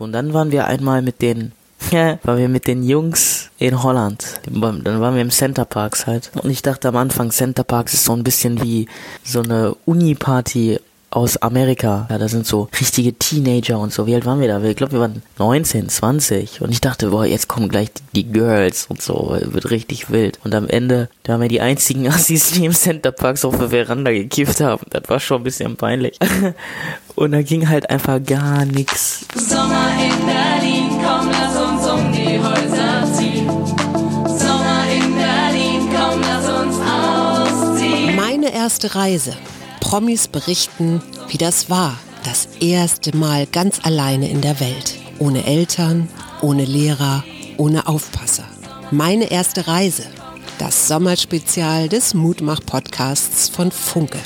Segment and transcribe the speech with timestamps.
[0.00, 1.52] Und dann waren wir einmal mit den,
[1.90, 4.40] waren wir mit den Jungs in Holland.
[4.44, 6.30] Dann waren wir im Center Parks halt.
[6.42, 8.88] Und ich dachte am Anfang, Center Parks ist so ein bisschen wie
[9.22, 12.06] so eine Uni-Party aus Amerika.
[12.08, 14.06] Ja, da sind so richtige Teenager und so.
[14.06, 14.62] Wie alt waren wir da?
[14.62, 16.62] Ich glaube, wir waren 19, 20.
[16.62, 19.36] Und ich dachte, boah, jetzt kommen gleich die, die Girls und so.
[19.40, 20.38] Wird richtig wild.
[20.44, 23.70] Und am Ende, da waren wir die einzigen Assis, die im Center Park auf der
[23.70, 24.82] Veranda gekifft haben.
[24.90, 26.18] Das war schon ein bisschen peinlich.
[27.16, 29.26] und da ging halt einfach gar nichts.
[29.34, 33.48] Sommer in Berlin, komm, lass uns um die Häuser ziehen.
[34.38, 36.76] Sommer in Berlin, komm, lass uns
[37.76, 38.14] ausziehen.
[38.14, 39.36] Meine erste Reise.
[39.90, 41.98] Promis berichten, wie das war.
[42.22, 44.94] Das erste Mal ganz alleine in der Welt.
[45.18, 46.08] Ohne Eltern,
[46.42, 47.24] ohne Lehrer,
[47.56, 48.44] ohne Aufpasser.
[48.92, 50.04] Meine erste Reise.
[50.58, 54.20] Das Sommerspezial des Mutmach-Podcasts von Funke.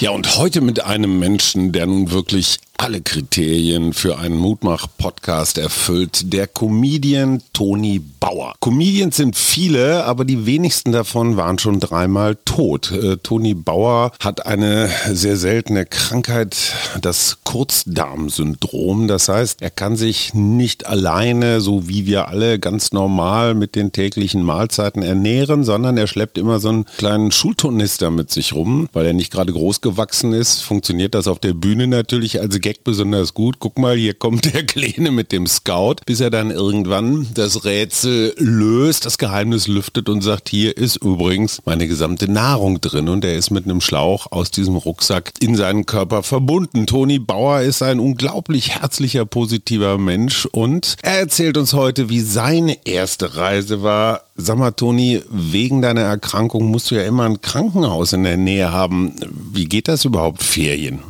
[0.00, 6.32] Ja, und heute mit einem Menschen, der nun wirklich alle Kriterien für einen Mutmach-Podcast erfüllt.
[6.32, 8.54] Der Comedian Toni Bauer.
[8.60, 12.90] Comedians sind viele, aber die wenigsten davon waren schon dreimal tot.
[12.90, 16.56] Äh, Toni Bauer hat eine sehr seltene Krankheit,
[17.02, 19.08] das Kurzdarmsyndrom.
[19.08, 23.92] Das heißt, er kann sich nicht alleine, so wie wir alle ganz normal mit den
[23.92, 29.04] täglichen Mahlzeiten ernähren, sondern er schleppt immer so einen kleinen Schulturnister mit sich rum, weil
[29.04, 30.62] er nicht gerade groß gewachsen ist.
[30.62, 33.56] Funktioniert das auf der Bühne natürlich als Gag besonders gut.
[33.58, 38.32] Guck mal, hier kommt der Kleine mit dem Scout, bis er dann irgendwann das Rätsel
[38.38, 43.34] löst, das Geheimnis lüftet und sagt, hier ist übrigens meine gesamte Nahrung drin und er
[43.34, 46.86] ist mit einem Schlauch aus diesem Rucksack in seinen Körper verbunden.
[46.86, 52.86] Toni Bauer ist ein unglaublich herzlicher, positiver Mensch und er erzählt uns heute, wie seine
[52.86, 54.22] erste Reise war.
[54.36, 58.70] Sag mal, Toni, wegen deiner Erkrankung musst du ja immer ein Krankenhaus in der Nähe
[58.70, 59.16] haben.
[59.52, 61.00] Wie geht das überhaupt, Ferien?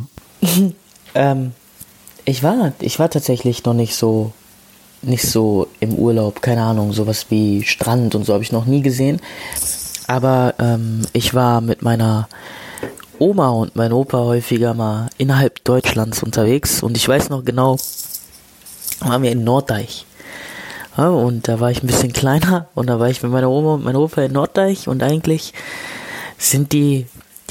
[1.15, 1.53] Ähm,
[2.25, 4.33] ich war, ich war tatsächlich noch nicht so,
[5.03, 8.83] nicht so im Urlaub, keine Ahnung, sowas wie Strand und so habe ich noch nie
[8.83, 9.21] gesehen.
[10.07, 12.29] Aber ähm, ich war mit meiner
[13.19, 17.77] Oma und meinem Opa häufiger mal innerhalb Deutschlands unterwegs und ich weiß noch genau,
[19.01, 20.07] waren wir in Norddeich.
[20.97, 23.75] Ja, und da war ich ein bisschen kleiner und da war ich mit meiner Oma
[23.75, 25.53] und meinem Opa in Norddeich und eigentlich
[26.39, 27.07] sind die,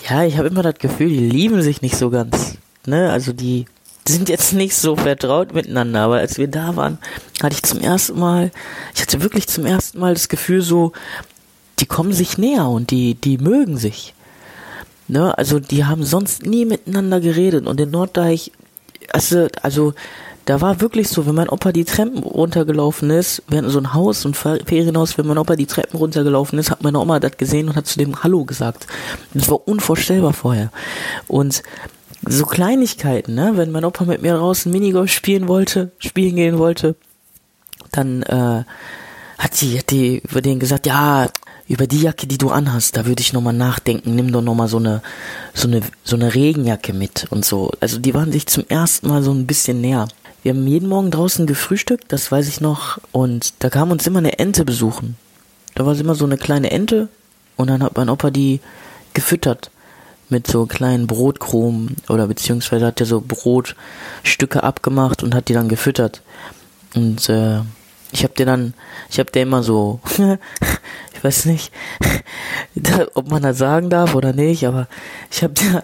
[0.10, 2.58] ja, ich habe immer das Gefühl, die lieben sich nicht so ganz.
[2.86, 3.12] Ne?
[3.12, 3.66] Also die
[4.08, 6.98] sind jetzt nicht so vertraut miteinander, aber als wir da waren,
[7.42, 8.52] hatte ich zum ersten Mal,
[8.96, 10.94] ich hatte wirklich zum ersten Mal das Gefühl so,
[11.80, 14.14] die kommen sich näher und die, die mögen sich.
[15.08, 18.52] Ne, also die haben sonst nie miteinander geredet und in Norddeich,
[19.12, 19.94] also, also
[20.46, 23.94] da war wirklich so, wenn mein Opa die Treppen runtergelaufen ist, wir hatten so ein
[23.94, 27.70] Haus, ein Ferienhaus, wenn mein Opa die Treppen runtergelaufen ist, hat meine Oma das gesehen
[27.70, 28.88] und hat zu dem Hallo gesagt.
[29.34, 30.72] Das war unvorstellbar vorher.
[31.28, 31.62] Und
[32.30, 33.54] so Kleinigkeiten, ne?
[33.56, 36.96] Wenn mein Opa mit mir draußen Minigolf spielen wollte, spielen gehen wollte,
[37.92, 38.64] dann äh,
[39.38, 41.28] hat die, hat die über den gesagt, ja,
[41.68, 44.78] über die Jacke, die du anhast, da würde ich nochmal nachdenken, nimm doch nochmal so
[44.78, 45.02] eine,
[45.54, 47.72] so eine, so eine Regenjacke mit und so.
[47.80, 50.08] Also die waren sich zum ersten Mal so ein bisschen näher.
[50.42, 54.20] Wir haben jeden Morgen draußen gefrühstückt, das weiß ich noch, und da kam uns immer
[54.20, 55.16] eine Ente besuchen.
[55.76, 57.08] Da war immer so eine kleine Ente
[57.56, 58.62] und dann hat mein Opa die
[59.14, 59.70] gefüttert
[60.30, 65.70] mit so kleinen Brotkrumen oder beziehungsweise hat er so Brotstücke abgemacht und hat die dann
[65.70, 66.22] gefüttert.
[66.96, 67.62] Und äh,
[68.12, 68.74] ich habe dir dann,
[69.10, 70.00] ich habe dir immer so,
[71.14, 71.72] ich weiß nicht,
[73.14, 74.88] ob man das sagen darf oder nicht, aber
[75.32, 75.84] ich habe dir,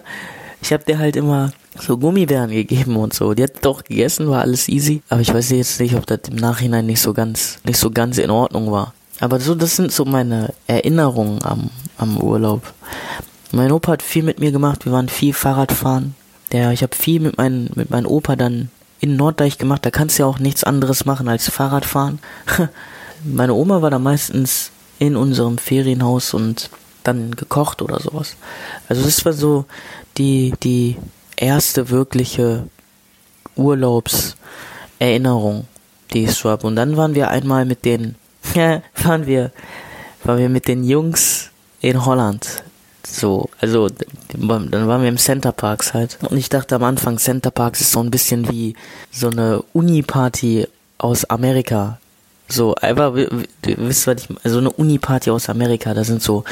[0.60, 3.34] ich habe dir halt immer so Gummibären gegeben und so.
[3.34, 6.36] Die hat doch gegessen, war alles easy, aber ich weiß jetzt nicht, ob das im
[6.36, 8.94] Nachhinein nicht so ganz, nicht so ganz in Ordnung war.
[9.20, 12.74] Aber so, das sind so meine Erinnerungen am, am Urlaub.
[13.52, 16.16] Mein Opa hat viel mit mir gemacht, wir waren viel Fahrradfahren.
[16.52, 18.70] Der, ich habe viel mit, mein, mit meinem Opa dann
[19.00, 22.18] in Norddeich gemacht, da kannst du ja auch nichts anderes machen als Fahrradfahren.
[23.24, 26.70] Meine Oma war da meistens in unserem Ferienhaus und
[27.04, 28.36] dann gekocht oder sowas.
[28.88, 29.64] Also das war so
[30.18, 30.96] die, die
[31.36, 32.68] erste wirkliche
[33.54, 35.66] Urlaubserinnerung,
[36.12, 36.66] die ich so habe.
[36.66, 38.16] Und dann waren wir einmal mit den,
[38.54, 39.52] waren wir,
[40.24, 41.50] waren wir mit den Jungs
[41.80, 42.64] in Holland
[43.12, 44.48] so, also dann
[44.88, 46.18] waren wir im Center Parks halt.
[46.28, 48.74] Und ich dachte am Anfang, Center Parks ist so ein bisschen wie
[49.10, 50.66] so eine Uni-Party
[50.98, 51.98] aus Amerika.
[52.48, 56.44] So, einfach, wisst, was ich, also eine Uni-Party aus Amerika, da sind so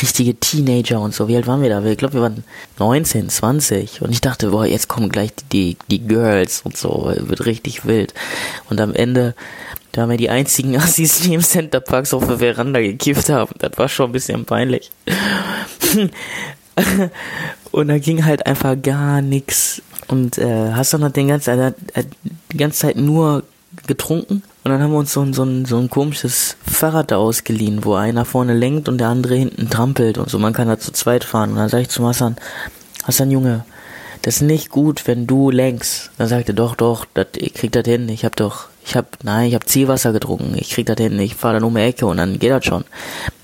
[0.00, 1.28] richtige Teenager und so.
[1.28, 1.84] Wie alt waren wir da?
[1.84, 2.44] Ich glaube, wir waren
[2.78, 4.00] 19, 20.
[4.00, 7.12] Und ich dachte, boah, jetzt kommen gleich die, die Girls und so.
[7.16, 8.14] Wird richtig wild.
[8.70, 9.34] Und am Ende,
[9.92, 13.54] da haben wir die einzigen Assis, die im Center Parks auf der Veranda gekifft haben.
[13.58, 14.90] Das war schon ein bisschen peinlich.
[17.72, 19.82] und da ging halt einfach gar nichts.
[20.08, 22.06] Und äh, Hassan hat den ganzen, er hat
[22.52, 23.44] die ganze Zeit nur
[23.86, 24.42] getrunken.
[24.64, 27.94] Und dann haben wir uns so ein, so ein, so ein komisches Fahrrad ausgeliehen, wo
[27.94, 30.38] einer vorne lenkt und der andere hinten trampelt und so.
[30.38, 31.50] Man kann da zu zweit fahren.
[31.50, 32.36] Und dann sage ich zu Hassan,
[33.04, 33.64] Hassan Junge,
[34.22, 36.12] das ist nicht gut, wenn du lenkst.
[36.16, 38.08] Dann sagt er, doch, doch, das, ich krieg das hin.
[38.08, 40.54] Ich hab doch, ich hab, nein, ich hab Zielwasser getrunken.
[40.56, 41.18] Ich krieg das hin.
[41.18, 42.84] Ich fahr dann um die Ecke und dann geht das schon.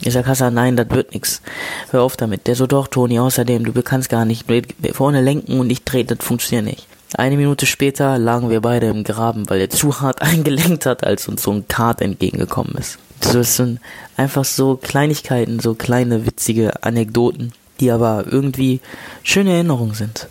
[0.00, 1.43] Ich sag, Hassan, nein, das wird nix.
[1.91, 2.47] Hör auf damit.
[2.47, 4.47] Der so, doch, Toni, außerdem, du kannst gar nicht
[4.93, 6.87] vorne lenken und ich dreh, das funktioniert nicht.
[7.14, 11.28] Eine Minute später lagen wir beide im Graben, weil er zu hart eingelenkt hat, als
[11.28, 12.99] uns so ein Kart entgegengekommen ist.
[13.20, 13.81] Das sind
[14.16, 18.81] einfach so Kleinigkeiten, so kleine witzige Anekdoten, die aber irgendwie
[19.22, 20.28] schöne Erinnerungen sind.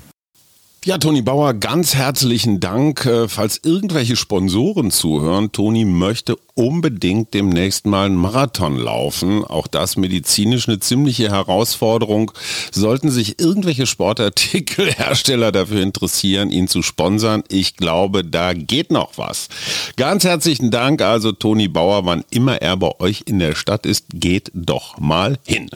[0.85, 3.05] Ja, Toni Bauer, ganz herzlichen Dank.
[3.05, 9.43] Äh, Falls irgendwelche Sponsoren zuhören, Toni möchte unbedingt demnächst mal einen Marathon laufen.
[9.43, 12.31] Auch das medizinisch eine ziemliche Herausforderung.
[12.71, 19.49] Sollten sich irgendwelche Sportartikelhersteller dafür interessieren, ihn zu sponsern, ich glaube, da geht noch was.
[19.97, 24.05] Ganz herzlichen Dank also Toni Bauer, wann immer er bei euch in der Stadt ist,
[24.13, 25.69] geht doch mal hin.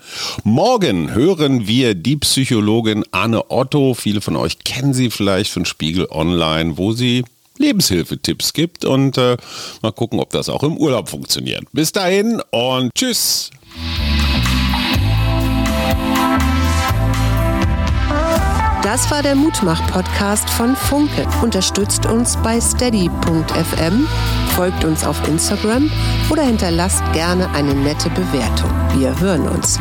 [0.44, 3.94] Morgen hören wir die Psychologin Anne Otto.
[3.94, 7.24] Viele von euch kennen sie vielleicht von Spiegel Online, wo sie
[7.58, 9.38] Lebenshilfetipps gibt und äh,
[9.82, 11.64] mal gucken, ob das auch im Urlaub funktioniert.
[11.72, 13.52] Bis dahin und tschüss.
[18.84, 21.28] Das war der Mutmach-Podcast von Funke.
[21.42, 24.08] Unterstützt uns bei steady.fm,
[24.56, 25.90] folgt uns auf Instagram
[26.30, 28.72] oder hinterlasst gerne eine nette Bewertung.
[28.98, 29.80] Wir hören uns.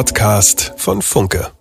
[0.00, 1.59] Podcast von Funke.